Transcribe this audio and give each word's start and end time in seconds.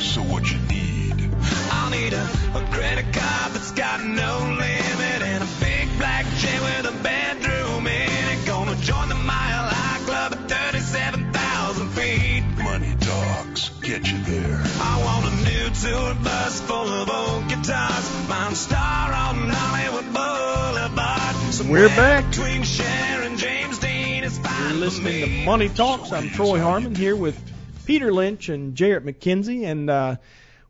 So 0.00 0.22
what 0.22 0.50
you 0.50 0.58
need? 0.68 1.30
I'll 1.70 1.90
need 1.90 2.12
a, 2.12 2.22
a 2.54 2.68
credit 2.70 3.12
card 3.12 3.52
that's 3.52 3.72
got 3.72 4.04
no 4.04 4.38
limit 4.40 5.22
and 5.22 5.42
a 5.42 5.48
big 5.60 5.88
black 5.98 6.26
jet 6.36 6.60
with 6.60 6.94
a 6.94 7.02
bedroom 7.02 7.86
in 7.86 8.10
it. 8.10 8.46
Gonna 8.46 8.76
join 8.76 9.08
the 9.08 9.14
Mile 9.14 9.68
High 9.68 10.04
Club 10.04 10.32
at 10.32 10.48
37,000 10.48 11.88
feet. 11.90 12.44
Money 12.62 12.94
talks 13.00 13.70
get 13.80 14.10
you 14.10 14.18
there. 14.24 14.60
I 14.80 15.02
want 15.04 15.32
a 15.32 15.36
new 15.44 15.70
tour 15.80 16.14
bus 16.22 16.60
full 16.60 16.88
of 16.88 17.10
old 17.10 17.48
guitars. 17.48 18.28
Mine 18.28 18.54
star 18.54 19.12
on 19.12 19.48
Hollywood 19.48 20.12
Boulevard. 20.12 21.52
Somewhere 21.54 21.88
We're 21.88 21.96
back. 21.96 22.30
Between 22.30 22.62
Cher 22.64 23.22
and 23.22 23.38
James 23.38 23.78
Dean 23.78 24.24
is 24.24 24.38
fine 24.38 24.70
You're 24.70 24.80
listening 24.80 25.40
to. 25.40 25.44
Money 25.44 25.68
Talks. 25.68 26.12
I'm 26.12 26.28
Troy 26.30 26.60
Harmon 26.60 26.94
here 26.94 27.16
with 27.16 27.40
Peter 27.86 28.12
Lynch 28.12 28.48
and 28.48 28.74
Jarrett 28.74 29.06
McKenzie, 29.06 29.64
and 29.64 29.88
uh, 29.88 30.16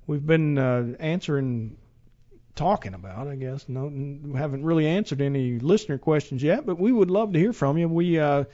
we've 0.06 0.26
been 0.26 0.58
uh, 0.58 0.94
answering, 1.00 1.78
talking 2.54 2.92
about, 2.92 3.26
I 3.26 3.36
guess. 3.36 3.66
No, 3.68 3.90
haven't 4.36 4.64
really 4.64 4.86
answered 4.86 5.22
any 5.22 5.58
listener 5.58 5.96
questions 5.96 6.42
yet, 6.42 6.66
but 6.66 6.78
we 6.78 6.92
would 6.92 7.10
love 7.10 7.32
to 7.32 7.38
hear 7.38 7.54
from 7.54 7.78
you. 7.78 7.88
We 7.88 8.20
uh, 8.20 8.44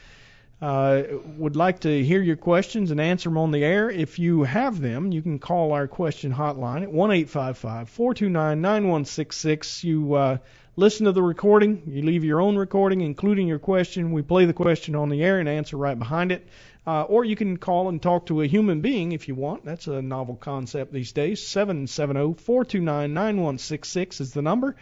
uh, 0.61 1.03
would 1.39 1.57
like 1.57 1.81
to 1.81 2.05
hear 2.05 2.23
your 2.23 2.37
questions 2.37 2.93
and 2.93 3.01
answer 3.01 3.29
them 3.29 3.39
on 3.39 3.51
the 3.51 3.65
air. 3.65 3.91
If 3.91 4.21
you 4.21 4.45
have 4.45 4.81
them, 4.81 5.11
you 5.11 5.23
can 5.23 5.41
call 5.41 5.73
our 5.73 5.89
question 5.89 6.33
hotline 6.33 6.85
at 6.85 6.93
one 6.93 7.11
eight 7.11 7.31
five 7.31 7.59
five 7.59 7.89
four 7.89 8.15
two 8.15 8.29
nine 8.29 8.61
nine 8.61 8.87
one 8.87 9.05
six 9.05 9.37
six. 9.37 9.83
You 9.83 10.15
uh, 10.15 10.39
listen 10.77 11.07
to 11.07 11.13
the 11.13 11.23
recording, 11.23 11.83
you 11.89 12.03
leave 12.03 12.23
your 12.23 12.41
own 12.41 12.57
recording, 12.57 13.01
including 13.01 13.49
your 13.49 13.59
question. 13.59 14.13
We 14.13 14.23
play 14.23 14.45
the 14.45 14.53
question 14.53 14.95
on 14.95 15.09
the 15.09 15.25
air 15.25 15.41
and 15.41 15.49
answer 15.49 15.77
right 15.77 15.99
behind 15.99 16.31
it. 16.31 16.47
Uh, 16.85 17.03
or 17.03 17.25
you 17.25 17.37
can 17.37 17.59
call 17.59 17.89
and 17.89 18.03
talk 18.03 18.27
to 18.27 18.43
a 18.43 18.47
human 18.47 18.81
being 18.81 19.13
if 19.13 19.29
you 19.29 19.37
want. 19.37 19.65
That's 19.65 19.87
a 19.87 20.03
novel 20.03 20.35
concept 20.35 20.93
these 20.93 21.13
days. 21.13 21.41
770-429-9166 21.41 24.21
is 24.21 24.33
the 24.33 24.43
number. 24.43 24.75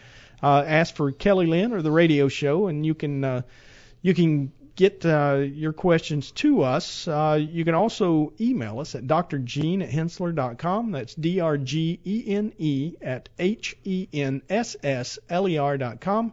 Uh, 0.42 0.64
ask 0.66 0.94
for 0.94 1.12
Kelly 1.12 1.46
Lynn 1.46 1.74
or 1.74 1.82
the 1.82 1.90
radio 1.90 2.28
show, 2.28 2.68
and 2.68 2.86
you 2.86 2.94
can 2.94 3.22
uh, 3.22 3.42
you 4.00 4.14
can 4.14 4.50
get 4.76 5.04
uh, 5.04 5.34
your 5.34 5.74
questions 5.74 6.30
to 6.30 6.62
us. 6.62 7.06
Uh, 7.06 7.38
you 7.38 7.66
can 7.66 7.74
also 7.74 8.32
email 8.40 8.80
us 8.80 8.94
at 8.94 9.06
drgene 9.06 9.82
at 9.82 9.90
henssler.com. 9.90 10.92
That's 10.92 11.14
D-R-G-E-N-E 11.14 12.94
at 13.02 13.28
H-E-N-S-S-L-E-R 13.38 14.06
dot 15.76 16.00
com. 16.00 16.32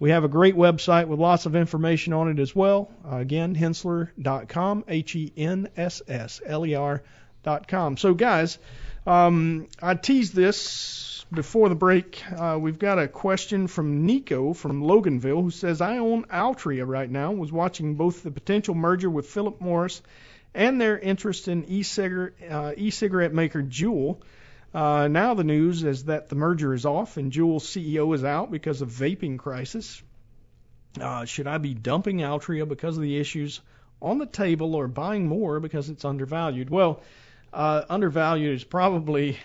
We 0.00 0.10
have 0.10 0.22
a 0.22 0.28
great 0.28 0.54
website 0.54 1.08
with 1.08 1.18
lots 1.18 1.46
of 1.46 1.56
information 1.56 2.12
on 2.12 2.28
it 2.28 2.38
as 2.38 2.54
well. 2.54 2.88
Uh, 3.04 3.16
again, 3.16 3.56
henssler.com, 3.56 4.84
H-E-N-S-S-L-E-R 4.86 7.02
dot. 7.42 7.98
So, 7.98 8.14
guys, 8.14 8.58
um, 9.06 9.66
I 9.82 9.94
teased 9.94 10.34
this 10.34 11.24
before 11.32 11.68
the 11.68 11.74
break. 11.74 12.22
Uh, 12.32 12.58
we've 12.60 12.78
got 12.78 12.98
a 12.98 13.08
question 13.08 13.66
from 13.66 14.06
Nico 14.06 14.52
from 14.52 14.82
Loganville 14.82 15.42
who 15.42 15.50
says, 15.50 15.80
I 15.80 15.98
own 15.98 16.24
Altria 16.24 16.86
right 16.86 17.10
now, 17.10 17.32
was 17.32 17.50
watching 17.50 17.94
both 17.94 18.22
the 18.22 18.30
potential 18.30 18.74
merger 18.74 19.10
with 19.10 19.26
Philip 19.26 19.60
Morris 19.60 20.00
and 20.54 20.80
their 20.80 20.98
interest 20.98 21.48
in 21.48 21.64
e-cigarette, 21.64 22.32
uh, 22.50 22.72
e-cigarette 22.76 23.34
maker 23.34 23.62
Juul. 23.62 24.18
Uh, 24.74 25.08
now 25.08 25.34
the 25.34 25.44
news 25.44 25.82
is 25.82 26.04
that 26.04 26.28
the 26.28 26.34
merger 26.36 26.74
is 26.74 26.84
off 26.84 27.16
and 27.16 27.32
Juul's 27.32 27.64
CEO 27.64 28.14
is 28.14 28.22
out 28.24 28.50
because 28.50 28.82
of 28.82 28.90
vaping 28.90 29.38
crisis. 29.38 30.02
Uh, 31.00 31.24
should 31.24 31.46
I 31.46 31.58
be 31.58 31.74
dumping 31.74 32.18
Altria 32.18 32.68
because 32.68 32.96
of 32.96 33.02
the 33.02 33.18
issues 33.18 33.60
on 34.00 34.18
the 34.18 34.26
table 34.26 34.74
or 34.74 34.88
buying 34.88 35.26
more 35.26 35.60
because 35.60 35.88
it's 35.88 36.04
undervalued? 36.04 36.70
Well, 36.70 37.02
uh, 37.52 37.82
undervalued 37.88 38.54
is 38.56 38.64
probably 38.64 39.38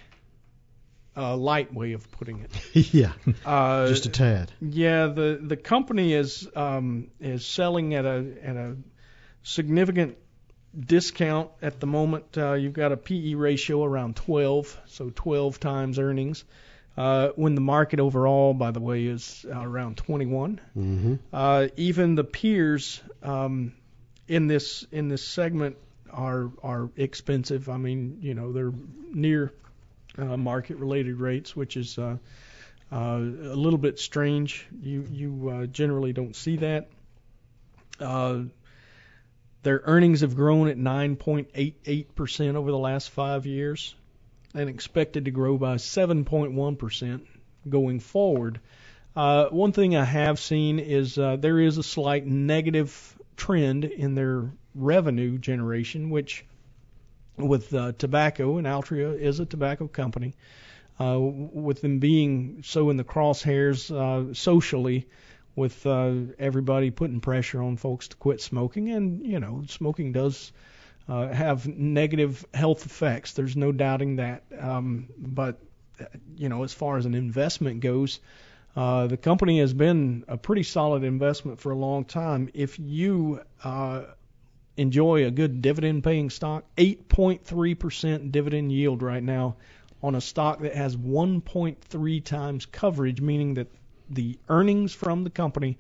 a 1.15 1.35
light 1.37 1.73
way 1.73 1.93
of 1.93 2.09
putting 2.11 2.39
it. 2.39 2.93
yeah, 2.93 3.13
Uh, 3.45 3.87
just 3.87 4.07
a 4.07 4.09
tad. 4.09 4.51
yeah, 4.59 5.07
the 5.07 5.39
the 5.41 5.55
company 5.57 6.13
is 6.13 6.47
um, 6.55 7.07
is 7.19 7.45
selling 7.45 7.93
at 7.93 8.05
a 8.05 8.25
at 8.43 8.55
a 8.55 8.75
significant 9.43 10.17
discount 10.77 11.49
at 11.61 11.79
the 11.79 11.87
moment. 11.87 12.37
Uh, 12.37 12.53
you've 12.53 12.73
got 12.73 12.91
a 12.91 12.97
PE 12.97 13.35
ratio 13.35 13.83
around 13.83 14.15
12, 14.15 14.79
so 14.87 15.11
12 15.13 15.59
times 15.59 15.99
earnings. 15.99 16.43
Uh, 16.95 17.29
when 17.35 17.55
the 17.55 17.61
market 17.61 17.99
overall, 17.99 18.53
by 18.53 18.69
the 18.71 18.79
way, 18.79 19.05
is 19.05 19.45
uh, 19.49 19.59
around 19.59 19.97
21. 19.97 20.61
hmm 20.73 21.15
Uh, 21.31 21.67
even 21.75 22.15
the 22.15 22.23
peers 22.23 23.01
um, 23.23 23.73
in 24.27 24.47
this 24.47 24.85
in 24.91 25.07
this 25.07 25.25
segment 25.25 25.75
are 26.11 26.51
are 26.61 26.89
expensive. 26.95 27.67
I 27.67 27.77
mean, 27.77 28.19
you 28.21 28.35
know, 28.35 28.51
they're 28.51 28.73
near 29.11 29.51
uh, 30.17 30.37
market 30.37 30.77
related 30.77 31.19
rates, 31.19 31.55
which 31.55 31.77
is 31.77 31.97
uh, 31.97 32.17
uh, 32.91 32.95
a 32.95 33.57
little 33.57 33.79
bit 33.79 33.97
strange. 33.97 34.67
You 34.81 35.07
you 35.11 35.49
uh, 35.49 35.65
generally 35.65 36.13
don't 36.13 36.35
see 36.35 36.57
that. 36.57 36.89
Their 39.63 39.81
earnings 39.85 40.21
have 40.21 40.35
grown 40.35 40.67
at 40.67 40.77
9.88% 40.77 42.55
over 42.55 42.69
the 42.69 42.77
last 42.77 43.09
five 43.09 43.45
years 43.45 43.95
and 44.53 44.69
expected 44.69 45.25
to 45.25 45.31
grow 45.31 45.57
by 45.57 45.75
7.1% 45.75 47.21
going 47.67 47.99
forward. 47.99 48.59
Uh, 49.15 49.45
one 49.47 49.71
thing 49.71 49.95
I 49.95 50.03
have 50.03 50.37
seen 50.39 50.79
is 50.79 51.17
uh, 51.17 51.37
there 51.37 51.59
is 51.59 51.77
a 51.77 51.83
slight 51.83 52.25
negative 52.25 53.17
trend 53.37 53.85
in 53.85 54.15
their 54.15 54.51
revenue 54.75 55.37
generation, 55.37 56.09
which 56.09 56.45
with 57.37 57.73
uh, 57.73 57.93
tobacco, 57.93 58.57
and 58.57 58.67
Altria 58.67 59.17
is 59.17 59.39
a 59.39 59.45
tobacco 59.45 59.87
company, 59.87 60.35
uh, 60.99 61.17
with 61.19 61.81
them 61.81 61.99
being 61.99 62.63
so 62.63 62.89
in 62.89 62.97
the 62.97 63.03
crosshairs 63.03 63.91
uh, 63.91 64.33
socially, 64.33 65.07
with 65.55 65.85
uh, 65.85 66.13
everybody 66.39 66.91
putting 66.91 67.19
pressure 67.19 67.61
on 67.61 67.77
folks 67.77 68.07
to 68.09 68.15
quit 68.15 68.41
smoking, 68.41 68.89
and 68.89 69.25
you 69.25 69.39
know, 69.39 69.63
smoking 69.67 70.11
does 70.11 70.51
uh, 71.07 71.27
have 71.27 71.67
negative 71.67 72.45
health 72.53 72.85
effects. 72.85 73.33
There's 73.33 73.55
no 73.55 73.71
doubting 73.71 74.17
that. 74.17 74.43
Um, 74.57 75.09
but 75.17 75.59
uh, 75.99 76.05
you 76.35 76.49
know, 76.49 76.63
as 76.63 76.73
far 76.73 76.97
as 76.97 77.05
an 77.05 77.13
investment 77.13 77.81
goes, 77.81 78.19
uh, 78.75 79.07
the 79.07 79.17
company 79.17 79.59
has 79.59 79.73
been 79.73 80.23
a 80.27 80.37
pretty 80.37 80.63
solid 80.63 81.03
investment 81.03 81.59
for 81.59 81.71
a 81.71 81.75
long 81.75 82.05
time. 82.05 82.49
If 82.53 82.79
you 82.79 83.41
uh, 83.63 84.03
enjoy 84.77 85.25
a 85.25 85.31
good 85.31 85.61
dividend 85.61 86.03
paying 86.03 86.29
stock, 86.29 86.65
8.3% 86.77 88.31
dividend 88.31 88.71
yield 88.71 89.03
right 89.03 89.21
now 89.21 89.57
on 90.01 90.15
a 90.15 90.21
stock 90.21 90.59
that 90.61 90.73
has 90.75 90.97
1.3 90.97 92.23
times 92.23 92.65
coverage, 92.65 93.21
meaning 93.21 93.53
that 93.53 93.67
the 94.09 94.37
earnings 94.49 94.93
from 94.93 95.23
the 95.23 95.29
company 95.29 95.77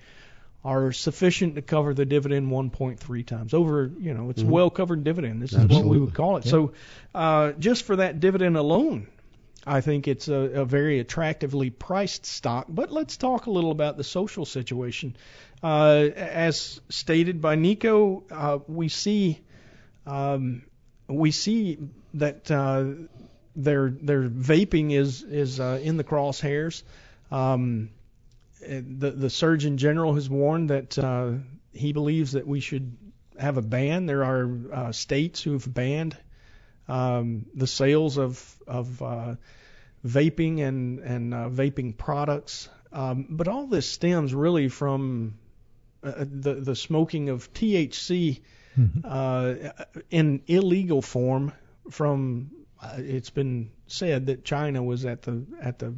are 0.65 0.91
sufficient 0.93 1.55
to 1.55 1.61
cover 1.61 1.93
the 1.93 2.05
dividend 2.05 2.49
1.3 2.49 3.25
times 3.25 3.53
over 3.53 3.91
you 3.99 4.13
know 4.13 4.29
it's 4.29 4.43
Mhm. 4.43 4.47
well 4.47 4.69
covered 4.69 5.03
dividend 5.03 5.41
this 5.41 5.51
is 5.53 5.65
what 5.67 5.85
we 5.85 5.97
would 5.99 6.13
call 6.13 6.37
it 6.37 6.45
Yeah. 6.45 6.51
so 6.51 6.73
uh, 7.13 7.51
just 7.53 7.83
for 7.83 7.97
that 7.97 8.19
dividend 8.19 8.55
alone 8.57 9.07
I 9.65 9.79
think 9.79 10.09
it's 10.09 10.27
a, 10.27 10.33
a 10.33 10.65
very 10.65 10.99
attractively 10.99 11.69
priced 11.69 12.25
stock. 12.25 12.65
But 12.67 12.91
let's 12.91 13.15
talk 13.15 13.45
a 13.45 13.49
little 13.49 13.71
about 13.71 13.95
the 13.95 14.03
social 14.03 14.43
situation. 14.45 15.15
Uh, 15.63 16.09
as 16.17 16.81
stated 16.89 17.39
by 17.41 17.55
Nico, 17.55 18.25
uh, 18.29 18.59
we 18.67 18.89
see 18.89 19.39
um, 20.05 20.63
we 21.07 21.31
see 21.31 21.77
that 22.15 22.51
uh, 22.51 22.85
their 23.55 23.89
their 23.89 24.27
vaping 24.27 24.91
is 24.91 25.23
is 25.23 25.61
uh, 25.61 25.79
in 25.81 25.95
the 25.95 26.03
crosshairs. 26.03 26.83
Um, 27.31 27.89
the 28.67 29.11
the 29.11 29.29
Surgeon 29.29 29.77
General 29.77 30.13
has 30.15 30.29
warned 30.29 30.69
that 30.69 30.97
uh, 30.97 31.33
he 31.71 31.93
believes 31.93 32.33
that 32.33 32.47
we 32.47 32.59
should 32.59 32.97
have 33.39 33.57
a 33.57 33.61
ban. 33.61 34.05
There 34.05 34.23
are 34.23 34.49
uh, 34.71 34.91
states 34.91 35.41
who 35.41 35.53
have 35.53 35.71
banned 35.71 36.17
um, 36.87 37.45
the 37.53 37.67
sales 37.67 38.17
of 38.17 38.55
of 38.67 39.01
uh, 39.01 39.35
vaping 40.05 40.61
and 40.61 40.99
and 40.99 41.33
uh, 41.33 41.49
vaping 41.49 41.97
products. 41.97 42.69
Um, 42.91 43.25
but 43.29 43.47
all 43.47 43.67
this 43.67 43.89
stems 43.89 44.33
really 44.33 44.69
from 44.69 45.35
uh, 46.03 46.25
the 46.29 46.55
the 46.55 46.75
smoking 46.75 47.29
of 47.29 47.51
THC 47.53 48.41
uh, 49.03 49.55
in 50.09 50.41
illegal 50.47 51.01
form. 51.01 51.53
From 51.89 52.51
uh, 52.81 52.95
it's 52.97 53.29
been 53.29 53.71
said 53.87 54.27
that 54.27 54.45
China 54.45 54.83
was 54.83 55.05
at 55.05 55.21
the 55.23 55.45
at 55.61 55.79
the 55.79 55.95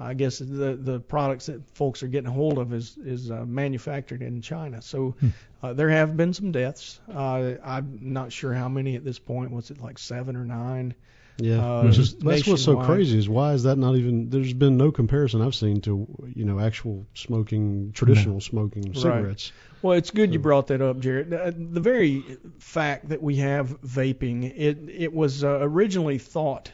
I 0.00 0.14
guess 0.14 0.38
the 0.38 0.78
the 0.80 1.00
products 1.00 1.46
that 1.46 1.68
folks 1.74 2.02
are 2.02 2.08
getting 2.08 2.28
a 2.28 2.32
hold 2.32 2.58
of 2.58 2.72
is 2.72 2.96
is 2.98 3.30
uh, 3.30 3.44
manufactured 3.46 4.22
in 4.22 4.40
China. 4.42 4.80
So 4.80 5.14
uh, 5.62 5.72
there 5.72 5.88
have 5.88 6.16
been 6.16 6.32
some 6.32 6.52
deaths. 6.52 7.00
Uh, 7.12 7.54
I'm 7.64 7.98
not 8.00 8.32
sure 8.32 8.54
how 8.54 8.68
many 8.68 8.96
at 8.96 9.04
this 9.04 9.18
point. 9.18 9.50
Was 9.50 9.70
it 9.70 9.80
like 9.80 9.98
seven 9.98 10.36
or 10.36 10.44
nine? 10.44 10.94
Yeah, 11.40 11.64
Uh, 11.64 11.84
which 11.84 11.98
is 11.98 12.14
that's 12.16 12.46
what's 12.48 12.64
so 12.64 12.82
crazy 12.82 13.16
is 13.16 13.28
why 13.28 13.52
is 13.52 13.62
that 13.62 13.78
not 13.78 13.94
even? 13.94 14.28
There's 14.28 14.52
been 14.52 14.76
no 14.76 14.90
comparison 14.90 15.40
I've 15.40 15.54
seen 15.54 15.80
to 15.82 16.06
you 16.34 16.44
know 16.44 16.58
actual 16.58 17.06
smoking, 17.14 17.92
traditional 17.92 18.40
smoking 18.40 18.92
cigarettes. 18.94 19.52
Well, 19.82 19.96
it's 19.96 20.10
good 20.10 20.32
you 20.32 20.40
brought 20.40 20.66
that 20.68 20.82
up, 20.82 20.98
Jarrett. 20.98 21.32
Uh, 21.32 21.52
the 21.56 21.80
very 21.80 22.24
fact 22.58 23.08
that 23.10 23.22
we 23.22 23.36
have 23.36 23.80
vaping, 23.82 24.52
it 24.56 24.78
it 24.88 25.12
was 25.12 25.44
uh, 25.44 25.58
originally 25.60 26.18
thought 26.18 26.72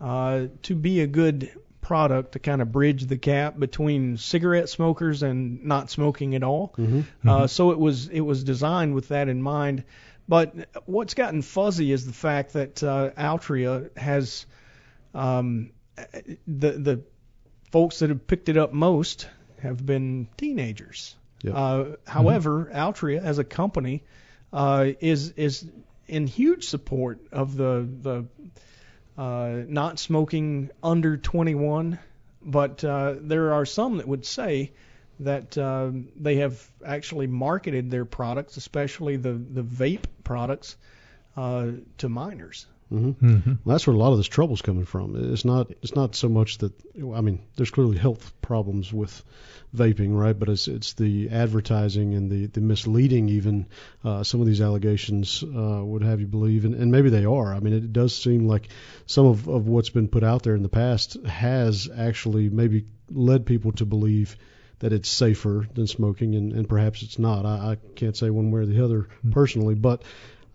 uh, 0.00 0.46
to 0.62 0.74
be 0.74 1.00
a 1.02 1.06
good 1.06 1.50
product 1.90 2.32
to 2.32 2.38
kind 2.38 2.62
of 2.62 2.70
bridge 2.70 3.04
the 3.06 3.16
gap 3.16 3.58
between 3.58 4.16
cigarette 4.16 4.68
smokers 4.68 5.24
and 5.24 5.64
not 5.64 5.90
smoking 5.90 6.36
at 6.36 6.44
all. 6.44 6.72
Uh, 7.28 7.48
so 7.48 7.72
it 7.72 7.80
was 7.80 8.06
it 8.06 8.20
was 8.20 8.44
designed 8.44 8.94
with 8.94 9.08
that 9.08 9.28
in 9.28 9.42
mind. 9.42 9.82
But 10.28 10.54
what's 10.86 11.14
gotten 11.14 11.42
fuzzy 11.42 11.90
is 11.90 12.06
the 12.06 12.12
fact 12.12 12.52
that 12.52 12.80
uh, 12.84 13.10
Altria 13.18 13.90
has 13.98 14.46
um, 15.14 15.72
the 16.46 16.70
the 16.78 17.02
folks 17.72 17.98
that 17.98 18.10
have 18.10 18.24
picked 18.24 18.48
it 18.48 18.56
up 18.56 18.72
most 18.72 19.28
have 19.60 19.84
been 19.84 20.28
teenagers. 20.36 21.16
Yep. 21.42 21.54
Uh, 21.56 21.84
however, 22.06 22.70
Altria 22.72 23.20
as 23.20 23.38
a 23.40 23.44
company 23.44 24.04
uh, 24.52 24.92
is 25.00 25.32
is 25.32 25.68
in 26.06 26.28
huge 26.28 26.68
support 26.68 27.18
of 27.32 27.56
the 27.56 27.88
the 28.02 28.26
uh, 29.20 29.64
not 29.68 29.98
smoking 29.98 30.70
under 30.82 31.18
21, 31.18 31.98
but 32.42 32.82
uh, 32.82 33.16
there 33.20 33.52
are 33.52 33.66
some 33.66 33.98
that 33.98 34.08
would 34.08 34.24
say 34.24 34.72
that 35.18 35.58
uh, 35.58 35.90
they 36.16 36.36
have 36.36 36.66
actually 36.86 37.26
marketed 37.26 37.90
their 37.90 38.06
products, 38.06 38.56
especially 38.56 39.18
the 39.18 39.32
the 39.32 39.62
vape 39.62 40.06
products, 40.24 40.74
uh, 41.36 41.66
to 41.98 42.08
minors. 42.08 42.66
Well, 42.90 43.14
that's 43.66 43.86
where 43.86 43.94
a 43.94 43.98
lot 43.98 44.10
of 44.10 44.18
this 44.18 44.26
trouble's 44.26 44.62
coming 44.62 44.84
from. 44.84 45.32
It's 45.32 45.44
not 45.44 45.70
it's 45.82 45.94
not 45.94 46.16
so 46.16 46.28
much 46.28 46.58
that 46.58 46.72
I 46.96 47.20
mean, 47.20 47.40
there's 47.56 47.70
clearly 47.70 47.96
health 47.96 48.32
problems 48.42 48.92
with 48.92 49.22
vaping, 49.74 50.18
right? 50.18 50.36
But 50.36 50.48
it's 50.48 50.66
it's 50.66 50.94
the 50.94 51.30
advertising 51.30 52.14
and 52.14 52.30
the 52.30 52.46
the 52.46 52.60
misleading 52.60 53.28
even 53.28 53.66
uh, 54.04 54.24
some 54.24 54.40
of 54.40 54.48
these 54.48 54.60
allegations 54.60 55.44
uh, 55.44 55.84
would 55.84 56.02
have 56.02 56.20
you 56.20 56.26
believe, 56.26 56.64
and, 56.64 56.74
and 56.74 56.90
maybe 56.90 57.10
they 57.10 57.24
are. 57.24 57.54
I 57.54 57.60
mean, 57.60 57.74
it 57.74 57.92
does 57.92 58.16
seem 58.16 58.48
like 58.48 58.68
some 59.06 59.26
of 59.26 59.48
of 59.48 59.68
what's 59.68 59.90
been 59.90 60.08
put 60.08 60.24
out 60.24 60.42
there 60.42 60.56
in 60.56 60.62
the 60.62 60.68
past 60.68 61.14
has 61.24 61.88
actually 61.96 62.48
maybe 62.48 62.86
led 63.08 63.46
people 63.46 63.70
to 63.72 63.84
believe 63.84 64.36
that 64.80 64.92
it's 64.92 65.08
safer 65.08 65.66
than 65.74 65.86
smoking, 65.86 66.34
and, 66.34 66.52
and 66.52 66.68
perhaps 66.68 67.02
it's 67.02 67.18
not. 67.18 67.46
I, 67.46 67.72
I 67.72 67.76
can't 67.94 68.16
say 68.16 68.30
one 68.30 68.50
way 68.50 68.62
or 68.62 68.66
the 68.66 68.82
other 68.84 69.08
personally, 69.30 69.74
but 69.74 70.02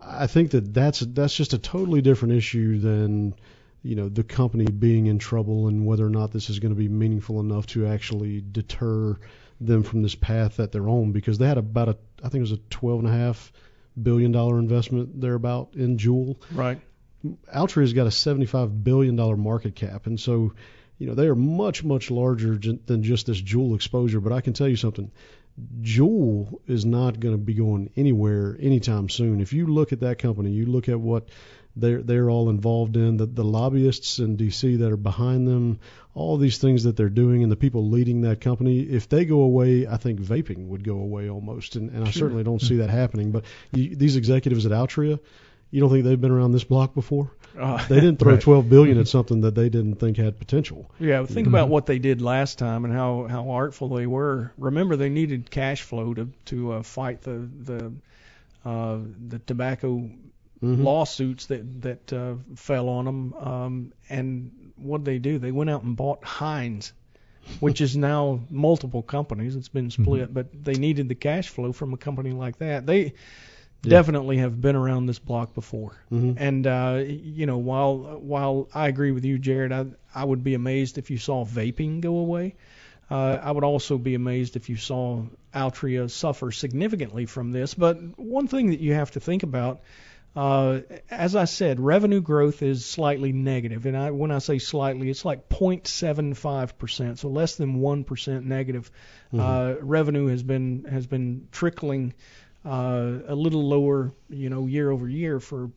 I 0.08 0.26
think 0.26 0.52
that 0.52 0.72
that's 0.72 1.00
that's 1.00 1.34
just 1.34 1.52
a 1.52 1.58
totally 1.58 2.00
different 2.00 2.34
issue 2.34 2.78
than 2.78 3.34
you 3.82 3.96
know 3.96 4.08
the 4.08 4.22
company 4.22 4.66
being 4.66 5.06
in 5.06 5.18
trouble 5.18 5.68
and 5.68 5.84
whether 5.86 6.06
or 6.06 6.10
not 6.10 6.32
this 6.32 6.48
is 6.50 6.58
going 6.58 6.74
to 6.74 6.78
be 6.78 6.88
meaningful 6.88 7.40
enough 7.40 7.66
to 7.68 7.86
actually 7.86 8.42
deter 8.52 9.16
them 9.60 9.82
from 9.82 10.02
this 10.02 10.14
path 10.14 10.56
that 10.56 10.70
they're 10.72 10.88
on 10.88 11.12
because 11.12 11.38
they 11.38 11.46
had 11.46 11.58
about 11.58 11.88
a 11.88 11.96
I 12.22 12.28
think 12.28 12.36
it 12.36 12.50
was 12.50 12.52
a 12.52 12.60
twelve 12.70 13.00
and 13.00 13.08
a 13.08 13.12
half 13.12 13.52
billion 14.00 14.32
dollar 14.32 14.58
investment 14.58 15.20
thereabout 15.20 15.74
in 15.74 15.96
Juul. 15.96 16.36
Right. 16.52 16.80
Altria's 17.54 17.92
got 17.92 18.06
a 18.06 18.10
seventy-five 18.10 18.84
billion 18.84 19.16
dollar 19.16 19.36
market 19.36 19.74
cap, 19.74 20.06
and 20.06 20.20
so 20.20 20.52
you 20.98 21.06
know 21.06 21.14
they 21.14 21.26
are 21.26 21.34
much 21.34 21.82
much 21.82 22.10
larger 22.10 22.56
than 22.56 23.02
just 23.02 23.26
this 23.26 23.40
Juul 23.40 23.74
exposure. 23.74 24.20
But 24.20 24.32
I 24.32 24.40
can 24.40 24.52
tell 24.52 24.68
you 24.68 24.76
something, 24.76 25.10
Juul 25.80 26.60
is 26.66 26.84
not 26.84 27.18
going 27.18 27.34
to 27.34 27.42
be 27.42 27.54
going 27.54 27.90
anywhere 27.96 28.56
anytime 28.60 29.08
soon. 29.08 29.40
If 29.40 29.52
you 29.52 29.66
look 29.66 29.92
at 29.92 30.00
that 30.00 30.18
company, 30.18 30.50
you 30.50 30.66
look 30.66 30.88
at 30.88 31.00
what 31.00 31.28
they're 31.76 32.02
they're 32.02 32.30
all 32.30 32.50
involved 32.50 32.96
in, 32.96 33.16
the 33.16 33.26
the 33.26 33.44
lobbyists 33.44 34.18
in 34.18 34.36
D.C. 34.36 34.76
that 34.76 34.90
are 34.90 34.96
behind 34.96 35.46
them, 35.46 35.78
all 36.14 36.36
these 36.36 36.58
things 36.58 36.84
that 36.84 36.96
they're 36.96 37.08
doing, 37.08 37.42
and 37.42 37.52
the 37.52 37.56
people 37.56 37.88
leading 37.88 38.22
that 38.22 38.40
company. 38.40 38.80
If 38.80 39.08
they 39.08 39.24
go 39.24 39.40
away, 39.40 39.86
I 39.86 39.96
think 39.96 40.20
vaping 40.20 40.68
would 40.68 40.84
go 40.84 40.98
away 40.98 41.28
almost, 41.28 41.76
and, 41.76 41.90
and 41.90 42.04
I 42.04 42.10
certainly 42.10 42.44
don't 42.44 42.60
hmm. 42.60 42.66
see 42.66 42.76
that 42.76 42.90
happening. 42.90 43.30
But 43.30 43.44
you, 43.72 43.94
these 43.94 44.16
executives 44.16 44.66
at 44.66 44.72
Altria, 44.72 45.20
you 45.76 45.82
don't 45.82 45.90
think 45.90 46.04
they've 46.04 46.18
been 46.18 46.30
around 46.30 46.52
this 46.52 46.64
block 46.64 46.94
before? 46.94 47.30
Uh, 47.58 47.86
They 47.86 47.96
didn't 47.96 48.18
throw 48.18 48.32
Right. 48.32 48.40
12 48.40 48.70
billion 48.70 48.98
at 48.98 49.08
something 49.08 49.42
that 49.42 49.54
they 49.54 49.68
didn't 49.68 49.96
think 49.96 50.16
had 50.16 50.38
potential. 50.38 50.90
Yeah, 50.98 51.26
think 51.26 51.46
about 51.46 51.68
what 51.68 51.84
they 51.84 51.98
did 51.98 52.22
last 52.22 52.58
time 52.58 52.86
and 52.86 52.94
how, 52.94 53.26
how 53.28 53.50
artful 53.50 53.90
they 53.90 54.06
were. 54.06 54.52
Remember, 54.56 54.96
they 54.96 55.10
needed 55.10 55.50
cash 55.50 55.82
flow 55.82 56.14
to 56.14 56.30
to 56.46 56.72
uh, 56.72 56.82
fight 56.82 57.20
the 57.20 57.46
the 57.62 57.92
uh, 58.64 58.98
the 59.28 59.38
tobacco 59.40 60.08
lawsuits 60.62 61.46
that 61.46 61.82
that 61.82 62.10
uh, 62.12 62.36
fell 62.54 62.88
on 62.88 63.04
them. 63.04 63.34
Um, 63.34 63.92
and 64.08 64.72
what 64.76 65.04
did 65.04 65.04
they 65.04 65.18
do? 65.18 65.38
They 65.38 65.52
went 65.52 65.68
out 65.68 65.82
and 65.82 65.94
bought 65.94 66.24
Heinz, 66.24 66.94
which 67.60 67.82
is 67.82 67.98
now 67.98 68.40
multiple 68.48 69.02
companies. 69.02 69.56
It's 69.56 69.68
been 69.68 69.90
split, 69.90 70.32
but 70.32 70.46
they 70.64 70.74
needed 70.74 71.10
the 71.10 71.14
cash 71.14 71.50
flow 71.50 71.72
from 71.72 71.92
a 71.92 71.98
company 71.98 72.30
like 72.32 72.58
that. 72.60 72.86
They 72.86 73.12
definitely 73.90 74.38
have 74.38 74.60
been 74.60 74.76
around 74.76 75.06
this 75.06 75.18
block 75.18 75.54
before. 75.54 75.96
And 76.38 76.66
uh, 76.66 77.02
you 77.06 77.46
know, 77.46 77.58
while 77.58 78.18
while 78.20 78.68
I 78.74 78.88
agree 78.88 79.12
with 79.12 79.24
you, 79.24 79.38
Jarrett, 79.38 79.72
I 79.72 79.86
I 80.14 80.24
would 80.24 80.42
be 80.44 80.54
amazed 80.54 80.98
if 80.98 81.10
you 81.10 81.18
saw 81.18 81.44
vaping 81.44 82.00
go 82.00 82.18
away. 82.18 82.54
Uh, 83.10 83.38
I 83.40 83.52
would 83.52 83.64
also 83.64 83.98
be 83.98 84.14
amazed 84.14 84.56
if 84.56 84.68
you 84.68 84.76
saw 84.76 85.22
Altria 85.54 86.10
suffer 86.10 86.50
significantly 86.50 87.26
from 87.26 87.52
this. 87.52 87.74
But 87.74 87.98
one 88.18 88.48
thing 88.48 88.70
that 88.70 88.80
you 88.80 88.94
have 88.94 89.12
to 89.12 89.20
think 89.20 89.44
about, 89.44 89.80
uh, 90.34 90.80
as 91.08 91.36
I 91.36 91.44
said, 91.44 91.78
revenue 91.78 92.20
growth 92.20 92.62
is 92.62 92.84
slightly 92.84 93.32
negative. 93.32 93.86
and 93.86 93.96
I, 93.96 94.10
when 94.10 94.32
I 94.32 94.38
say 94.38 94.58
slightly, 94.58 95.08
it's 95.08 95.24
like 95.24 95.48
0.75 95.48 96.76
percent, 96.76 97.18
so 97.20 97.28
less 97.28 97.56
than 97.56 97.80
one 97.80 98.04
percent 98.04 98.44
negative. 98.44 98.90
Uh, 99.32 99.74
revenue 99.80 100.26
has 100.26 100.42
been 100.42 100.84
has 100.90 101.06
been 101.06 101.48
trickling 101.52 102.12
uh, 102.66 103.20
a 103.28 103.34
little 103.34 103.68
lower, 103.68 104.12
you 104.28 104.50
know, 104.50 104.66
year 104.66 104.90
over 104.90 105.08
year 105.08 105.40
for 105.40 105.70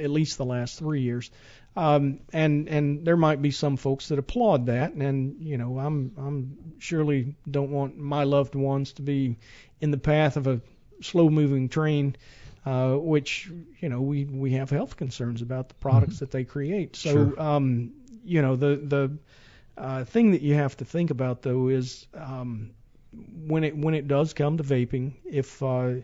at 0.00 0.10
least 0.10 0.38
the 0.38 0.44
last 0.46 0.78
three 0.78 1.02
years. 1.02 1.30
Um, 1.76 2.20
and 2.32 2.68
and 2.68 3.04
there 3.04 3.16
might 3.16 3.42
be 3.42 3.50
some 3.50 3.76
folks 3.76 4.08
that 4.08 4.18
applaud 4.18 4.66
that, 4.66 4.92
and 4.94 5.36
you 5.40 5.58
know, 5.58 5.78
I'm 5.78 6.12
I'm 6.16 6.56
surely 6.78 7.34
don't 7.50 7.70
want 7.70 7.98
my 7.98 8.24
loved 8.24 8.54
ones 8.54 8.92
to 8.94 9.02
be 9.02 9.36
in 9.80 9.90
the 9.90 9.98
path 9.98 10.36
of 10.36 10.46
a 10.46 10.60
slow-moving 11.02 11.68
train, 11.68 12.16
uh, 12.64 12.94
which 12.94 13.50
you 13.80 13.88
know 13.88 14.00
we 14.00 14.24
we 14.24 14.52
have 14.52 14.70
health 14.70 14.96
concerns 14.96 15.42
about 15.42 15.68
the 15.68 15.74
products 15.74 16.20
that 16.20 16.30
they 16.30 16.44
create. 16.44 16.96
So 16.96 17.10
Sure. 17.12 17.40
um, 17.40 17.92
you 18.24 18.42
know, 18.42 18.56
the 18.56 18.76
the 18.76 19.18
uh, 19.76 20.04
thing 20.04 20.32
that 20.32 20.42
you 20.42 20.54
have 20.54 20.76
to 20.78 20.84
think 20.84 21.10
about 21.10 21.42
though 21.42 21.68
is 21.68 22.06
um, 22.14 22.70
when 23.46 23.64
it 23.64 23.76
when 23.76 23.94
it 23.94 24.08
does 24.08 24.32
come 24.34 24.56
to 24.58 24.64
vaping, 24.64 25.14
if 25.24 25.62
uh, 25.62 25.94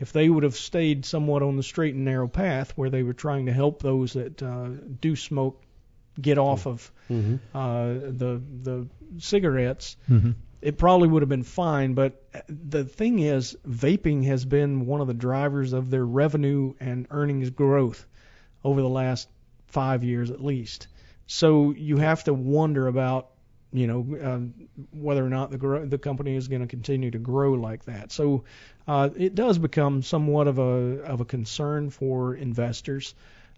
if 0.00 0.12
they 0.12 0.28
would 0.28 0.44
have 0.44 0.56
stayed 0.56 1.04
somewhat 1.04 1.42
on 1.42 1.56
the 1.56 1.62
straight 1.62 1.94
and 1.94 2.04
narrow 2.04 2.28
path 2.28 2.72
where 2.76 2.90
they 2.90 3.02
were 3.02 3.14
trying 3.14 3.46
to 3.46 3.52
help 3.52 3.82
those 3.82 4.12
that 4.12 4.42
uh, 4.42 4.68
do 5.00 5.16
smoke 5.16 5.62
get 6.20 6.38
off 6.38 6.66
of 6.66 6.90
uh, 7.54 7.86
the 7.86 8.42
the 8.62 8.88
cigarettes, 9.18 9.96
it 10.60 10.76
probably 10.78 11.08
would 11.08 11.22
have 11.22 11.28
been 11.28 11.44
fine. 11.44 11.94
But 11.94 12.22
the 12.48 12.84
thing 12.84 13.20
is, 13.20 13.56
vaping 13.66 14.24
has 14.24 14.44
been 14.44 14.86
one 14.86 15.00
of 15.00 15.06
the 15.06 15.14
drivers 15.14 15.72
of 15.72 15.90
their 15.90 16.04
revenue 16.04 16.74
and 16.80 17.06
earnings 17.10 17.50
growth 17.50 18.04
over 18.64 18.80
the 18.80 18.88
last 18.88 19.28
five 19.68 20.02
years 20.02 20.30
at 20.30 20.42
least. 20.42 20.88
So 21.26 21.72
you 21.72 21.98
have 21.98 22.24
to 22.24 22.34
wonder 22.34 22.88
about 22.88 23.30
you 23.72 23.86
know 23.86 24.06
um, 24.22 24.54
whether 24.92 25.24
or 25.24 25.28
not 25.28 25.50
the 25.50 25.58
grow- 25.58 25.84
the 25.84 25.98
company 25.98 26.36
is 26.36 26.48
going 26.48 26.62
to 26.62 26.66
continue 26.66 27.10
to 27.10 27.18
grow 27.18 27.52
like 27.52 27.84
that. 27.84 28.12
So 28.12 28.44
uh, 28.86 29.10
it 29.16 29.34
does 29.34 29.58
become 29.58 30.02
somewhat 30.02 30.48
of 30.48 30.58
a 30.58 31.02
of 31.02 31.20
a 31.20 31.24
concern 31.24 31.90
for 31.90 32.34
investors. 32.34 33.14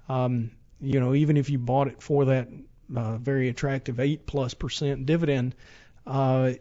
Um, 0.08 0.50
you 0.80 0.98
know, 0.98 1.14
even 1.14 1.36
if 1.36 1.50
you 1.50 1.58
bought 1.58 1.88
it 1.88 2.02
for 2.02 2.24
that 2.26 2.48
uh, 2.94 3.18
very 3.18 3.48
attractive 3.48 4.00
eight 4.00 4.26
plus 4.26 4.54
percent 4.54 5.06
dividend, 5.06 5.54
uh, 6.06 6.52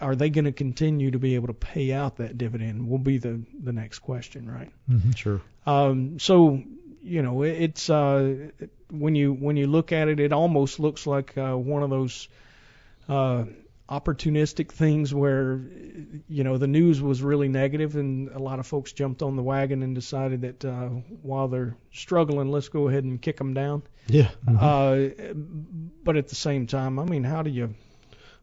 are 0.00 0.16
they 0.16 0.30
going 0.30 0.44
to 0.44 0.52
continue 0.52 1.10
to 1.10 1.18
be 1.18 1.34
able 1.34 1.48
to 1.48 1.54
pay 1.54 1.92
out 1.92 2.16
that 2.16 2.38
dividend? 2.38 2.88
Will 2.88 2.98
be 2.98 3.18
the 3.18 3.40
the 3.62 3.72
next 3.72 3.98
question, 3.98 4.50
right? 4.50 4.70
Sure. 5.14 5.40
Um, 5.66 6.18
so 6.18 6.62
you 7.02 7.22
know, 7.22 7.42
it, 7.42 7.62
it's 7.62 7.90
uh, 7.90 8.48
when 8.90 9.14
you 9.14 9.32
when 9.32 9.56
you 9.56 9.66
look 9.66 9.92
at 9.92 10.08
it, 10.08 10.20
it 10.20 10.32
almost 10.32 10.80
looks 10.80 11.06
like 11.06 11.36
uh, 11.36 11.54
one 11.54 11.82
of 11.82 11.90
those 11.90 12.28
uh, 13.08 13.44
opportunistic 13.88 14.70
things 14.70 15.14
where 15.14 15.62
you 16.28 16.44
know 16.44 16.58
the 16.58 16.66
news 16.66 17.00
was 17.00 17.22
really 17.22 17.48
negative 17.48 17.96
and 17.96 18.28
a 18.28 18.38
lot 18.38 18.58
of 18.58 18.66
folks 18.66 18.92
jumped 18.92 19.22
on 19.22 19.34
the 19.34 19.42
wagon 19.42 19.82
and 19.82 19.94
decided 19.94 20.42
that 20.42 20.64
uh, 20.64 20.88
while 21.22 21.48
they're 21.48 21.76
struggling, 21.92 22.50
let's 22.50 22.68
go 22.68 22.88
ahead 22.88 23.04
and 23.04 23.22
kick 23.22 23.38
them 23.38 23.54
down. 23.54 23.82
Yeah. 24.06 24.30
Uh, 24.46 25.08
but 26.04 26.16
at 26.16 26.28
the 26.28 26.34
same 26.34 26.66
time, 26.66 26.98
I 26.98 27.04
mean, 27.04 27.24
how 27.24 27.42
do 27.42 27.50
you? 27.50 27.74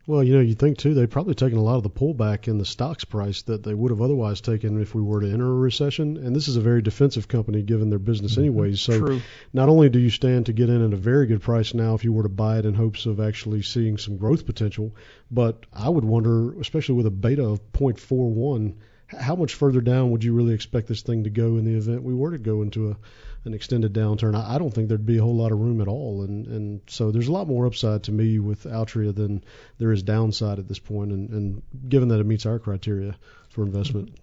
Well, 0.07 0.23
you 0.23 0.35
know, 0.35 0.41
you 0.41 0.53
think 0.53 0.77
too, 0.77 0.93
they've 0.93 1.09
probably 1.09 1.33
taken 1.33 1.57
a 1.57 1.63
lot 1.63 1.77
of 1.77 1.83
the 1.83 1.89
pullback 1.89 2.47
in 2.47 2.59
the 2.59 2.65
stocks 2.65 3.05
price 3.05 3.41
that 3.43 3.63
they 3.63 3.73
would 3.73 3.89
have 3.89 4.01
otherwise 4.01 4.39
taken 4.39 4.79
if 4.79 4.93
we 4.93 5.01
were 5.01 5.21
to 5.21 5.31
enter 5.31 5.47
a 5.47 5.55
recession. 5.55 6.17
And 6.17 6.35
this 6.35 6.47
is 6.47 6.57
a 6.57 6.61
very 6.61 6.83
defensive 6.83 7.27
company 7.27 7.63
given 7.63 7.89
their 7.89 7.97
business 7.97 8.33
mm-hmm. 8.33 8.41
anyways. 8.41 8.81
So 8.81 8.99
True. 8.99 9.21
not 9.51 9.67
only 9.67 9.89
do 9.89 9.97
you 9.97 10.11
stand 10.11 10.45
to 10.45 10.53
get 10.53 10.69
in 10.69 10.85
at 10.85 10.93
a 10.93 10.97
very 10.97 11.25
good 11.25 11.41
price 11.41 11.73
now 11.73 11.95
if 11.95 12.03
you 12.03 12.13
were 12.13 12.23
to 12.23 12.29
buy 12.29 12.59
it 12.59 12.65
in 12.65 12.75
hopes 12.75 13.07
of 13.07 13.19
actually 13.19 13.63
seeing 13.63 13.97
some 13.97 14.17
growth 14.17 14.45
potential, 14.45 14.95
but 15.31 15.65
I 15.73 15.89
would 15.89 16.05
wonder, 16.05 16.59
especially 16.59 16.95
with 16.95 17.07
a 17.07 17.11
beta 17.11 17.43
of 17.43 17.71
0.41, 17.71 18.75
how 19.19 19.35
much 19.35 19.53
further 19.53 19.81
down 19.81 20.11
would 20.11 20.23
you 20.23 20.33
really 20.33 20.53
expect 20.53 20.87
this 20.87 21.01
thing 21.01 21.23
to 21.23 21.29
go 21.29 21.57
in 21.57 21.65
the 21.65 21.75
event 21.75 22.03
we 22.03 22.13
were 22.13 22.31
to 22.31 22.37
go 22.37 22.61
into 22.61 22.91
a 22.91 22.97
an 23.45 23.53
extended 23.53 23.93
downturn? 23.93 24.35
I, 24.35 24.55
I 24.55 24.57
don't 24.57 24.73
think 24.73 24.89
there'd 24.89 25.05
be 25.05 25.17
a 25.17 25.21
whole 25.21 25.35
lot 25.35 25.51
of 25.51 25.59
room 25.59 25.81
at 25.81 25.87
all, 25.87 26.23
and 26.23 26.47
and 26.47 26.81
so 26.87 27.11
there's 27.11 27.27
a 27.27 27.31
lot 27.31 27.47
more 27.47 27.65
upside 27.65 28.03
to 28.03 28.11
me 28.11 28.39
with 28.39 28.63
Altria 28.63 29.13
than 29.13 29.43
there 29.77 29.91
is 29.91 30.03
downside 30.03 30.59
at 30.59 30.67
this 30.67 30.79
point, 30.79 31.11
and 31.11 31.29
and 31.29 31.61
given 31.87 32.09
that 32.09 32.19
it 32.19 32.25
meets 32.25 32.45
our 32.45 32.59
criteria 32.59 33.15
for 33.49 33.63
investment. 33.63 34.17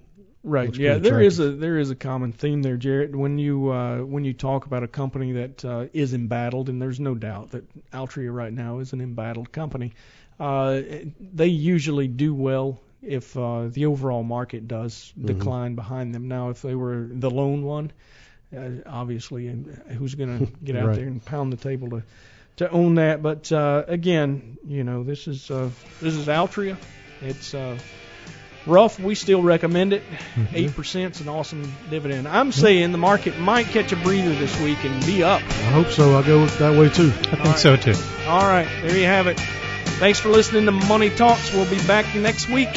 Right. 0.44 0.74
Yeah, 0.76 0.98
there 0.98 1.20
is 1.20 1.38
a 1.38 1.52
there 1.52 1.78
is 1.78 1.90
a 1.90 1.94
common 1.94 2.32
theme 2.32 2.62
there, 2.62 2.76
Jarrett. 2.76 3.14
When 3.14 3.38
you 3.38 3.70
uh, 3.70 3.98
when 3.98 4.24
you 4.24 4.32
talk 4.32 4.66
about 4.66 4.82
a 4.82 4.88
company 4.88 5.32
that 5.32 5.64
uh, 5.64 5.86
is 5.92 6.14
embattled, 6.14 6.68
and 6.68 6.82
there's 6.82 6.98
no 6.98 7.14
doubt 7.14 7.52
that 7.52 7.64
Altria 7.92 8.34
right 8.34 8.52
now 8.52 8.80
is 8.80 8.92
an 8.92 9.00
embattled 9.00 9.52
company, 9.52 9.92
uh, 10.40 10.80
they 11.20 11.46
usually 11.46 12.08
do 12.08 12.34
well 12.34 12.80
if 13.02 13.36
uh, 13.36 13.66
the 13.68 13.86
overall 13.86 14.22
market 14.22 14.68
does 14.68 15.12
Mm-hmm. 15.18 15.26
decline 15.26 15.74
behind 15.74 16.14
them. 16.14 16.28
Now, 16.28 16.50
if 16.50 16.62
they 16.62 16.74
were 16.74 17.06
the 17.10 17.30
lone 17.30 17.62
one, 17.64 17.92
uh, 18.56 18.68
obviously, 18.86 19.48
and 19.48 19.66
who's 19.98 20.14
going 20.14 20.38
to 20.46 20.52
get 20.64 20.76
out 20.76 20.88
Right. 20.88 20.96
there 20.96 21.06
and 21.06 21.24
pound 21.24 21.52
the 21.52 21.56
table 21.56 21.90
to 21.90 22.02
to 22.56 22.70
own 22.70 22.96
that? 22.96 23.22
But 23.22 23.50
uh, 23.50 23.84
again, 23.88 24.58
you 24.66 24.84
know, 24.84 25.02
this 25.04 25.26
is 25.26 25.50
uh, 25.50 25.70
this 26.00 26.14
is 26.14 26.26
Altria. 26.28 26.76
It's 27.22 27.54
uh, 27.54 27.78
rough. 28.66 29.00
We 29.00 29.14
still 29.14 29.42
recommend 29.42 29.92
it. 29.94 30.02
Mm-hmm. 30.34 30.54
8 30.56 30.76
percent 30.76 31.14
is 31.16 31.20
an 31.22 31.28
awesome 31.28 31.72
dividend. 31.90 32.28
I'm 32.28 32.52
saying 32.52 32.92
the 32.92 32.98
market 32.98 33.38
might 33.38 33.66
catch 33.66 33.92
a 33.92 33.96
breather 33.96 34.34
this 34.34 34.60
week 34.60 34.84
and 34.84 35.04
be 35.06 35.22
up. 35.24 35.40
I 35.42 35.70
hope 35.72 35.88
so. 35.88 36.14
I'll 36.14 36.22
go 36.22 36.44
that 36.46 36.78
way 36.78 36.88
too. 36.88 37.08
I 37.32 37.36
think 37.42 37.56
so 37.58 37.76
too. 37.76 37.94
All 38.28 38.42
right, 38.42 38.68
there 38.82 38.96
you 38.96 39.06
have 39.06 39.26
it. 39.28 39.40
Thanks 40.02 40.18
for 40.18 40.30
listening 40.30 40.64
to 40.64 40.72
Money 40.72 41.10
Talks. 41.10 41.52
We'll 41.52 41.70
be 41.70 41.78
back 41.86 42.12
next 42.16 42.48
week. 42.48 42.68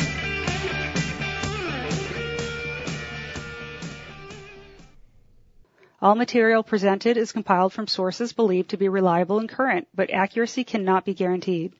All 5.99 6.13
material 6.13 6.61
presented 6.61 7.17
is 7.17 7.31
compiled 7.31 7.73
from 7.73 7.87
sources 7.87 8.31
believed 8.31 8.69
to 8.69 8.77
be 8.77 8.89
reliable 8.89 9.39
and 9.39 9.49
current, 9.49 9.87
but 9.95 10.11
accuracy 10.11 10.63
cannot 10.63 11.03
be 11.03 11.15
guaranteed. 11.15 11.73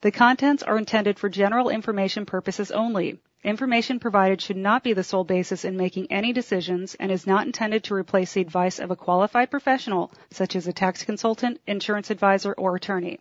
The 0.00 0.10
contents 0.10 0.62
are 0.62 0.78
intended 0.78 1.18
for 1.18 1.28
general 1.28 1.68
information 1.68 2.24
purposes 2.24 2.70
only. 2.70 3.18
Information 3.44 4.00
provided 4.00 4.40
should 4.40 4.56
not 4.56 4.82
be 4.82 4.94
the 4.94 5.04
sole 5.04 5.24
basis 5.24 5.66
in 5.66 5.76
making 5.76 6.10
any 6.10 6.32
decisions 6.32 6.94
and 6.94 7.12
is 7.12 7.26
not 7.26 7.44
intended 7.44 7.84
to 7.84 7.94
replace 7.94 8.32
the 8.32 8.40
advice 8.40 8.78
of 8.78 8.90
a 8.90 8.96
qualified 8.96 9.50
professional, 9.50 10.10
such 10.30 10.56
as 10.56 10.66
a 10.66 10.72
tax 10.72 11.04
consultant, 11.04 11.60
insurance 11.66 12.10
advisor, 12.10 12.54
or 12.54 12.76
attorney. 12.76 13.20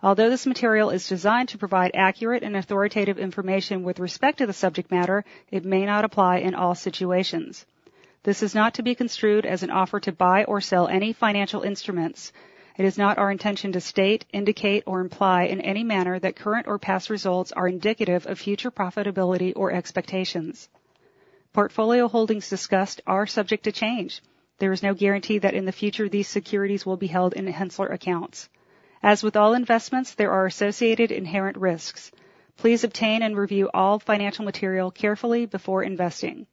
Although 0.00 0.30
this 0.30 0.46
material 0.46 0.90
is 0.90 1.08
designed 1.08 1.48
to 1.48 1.58
provide 1.58 1.90
accurate 1.94 2.44
and 2.44 2.56
authoritative 2.56 3.18
information 3.18 3.82
with 3.82 3.98
respect 3.98 4.38
to 4.38 4.46
the 4.46 4.52
subject 4.52 4.92
matter, 4.92 5.24
it 5.50 5.64
may 5.64 5.84
not 5.84 6.04
apply 6.04 6.38
in 6.38 6.54
all 6.54 6.76
situations. 6.76 7.66
This 8.22 8.42
is 8.42 8.54
not 8.54 8.74
to 8.74 8.84
be 8.84 8.94
construed 8.94 9.44
as 9.44 9.64
an 9.64 9.70
offer 9.70 9.98
to 10.00 10.12
buy 10.12 10.44
or 10.44 10.60
sell 10.60 10.86
any 10.86 11.12
financial 11.12 11.62
instruments. 11.62 12.32
It 12.76 12.84
is 12.84 12.96
not 12.96 13.18
our 13.18 13.32
intention 13.32 13.72
to 13.72 13.80
state, 13.80 14.24
indicate, 14.32 14.84
or 14.86 15.00
imply 15.00 15.44
in 15.44 15.60
any 15.60 15.82
manner 15.82 16.16
that 16.20 16.36
current 16.36 16.68
or 16.68 16.78
past 16.78 17.10
results 17.10 17.50
are 17.50 17.66
indicative 17.66 18.24
of 18.26 18.38
future 18.38 18.70
profitability 18.70 19.52
or 19.56 19.72
expectations. 19.72 20.68
Portfolio 21.52 22.06
holdings 22.06 22.48
discussed 22.48 23.00
are 23.04 23.26
subject 23.26 23.64
to 23.64 23.72
change. 23.72 24.22
There 24.58 24.70
is 24.70 24.82
no 24.82 24.94
guarantee 24.94 25.38
that 25.38 25.54
in 25.54 25.64
the 25.64 25.72
future 25.72 26.08
these 26.08 26.28
securities 26.28 26.86
will 26.86 26.96
be 26.96 27.08
held 27.08 27.32
in 27.32 27.46
Henssler 27.46 27.92
accounts. 27.92 28.48
As 29.02 29.22
with 29.22 29.36
all 29.36 29.54
investments, 29.54 30.14
there 30.14 30.32
are 30.32 30.46
associated 30.46 31.12
inherent 31.12 31.56
risks. 31.56 32.10
Please 32.56 32.82
obtain 32.82 33.22
and 33.22 33.36
review 33.36 33.70
all 33.72 33.98
financial 33.98 34.44
material 34.44 34.90
carefully 34.90 35.46
before 35.46 35.82
investing. 35.82 36.46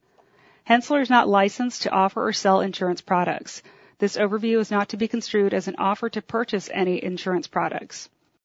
Henssler 0.68 1.00
is 1.00 1.10
not 1.10 1.28
licensed 1.28 1.82
to 1.82 1.90
offer 1.90 2.26
or 2.26 2.32
sell 2.32 2.60
insurance 2.60 3.00
products. 3.00 3.62
This 3.98 4.16
overview 4.16 4.60
is 4.60 4.70
not 4.70 4.90
to 4.90 4.96
be 4.96 5.08
construed 5.08 5.54
as 5.54 5.68
an 5.68 5.76
offer 5.78 6.08
to 6.10 6.22
purchase 6.22 6.70
any 6.72 7.02
insurance 7.02 7.46
products. 7.46 8.08